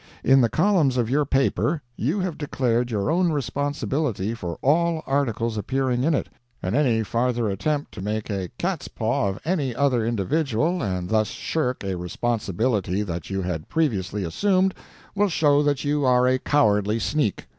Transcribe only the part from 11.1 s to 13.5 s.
shirk a responsibility that you